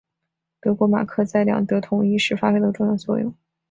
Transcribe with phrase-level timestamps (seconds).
[0.59, 3.35] 德国马克在两德统一时发挥了重要作用。